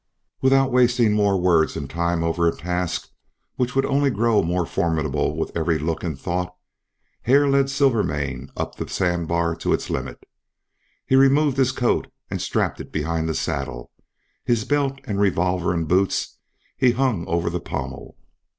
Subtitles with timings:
[0.41, 3.09] Without wasting more words and time over a task
[3.57, 6.55] which would only grow more formidable with every look and thought,
[7.21, 10.25] Hare led Silvermane up the sand bar to its limit.
[11.05, 13.91] He removed his coat and strapped it behind the saddle;
[14.43, 16.39] his belt and revolver and boots
[16.75, 18.17] he hung over the pommel.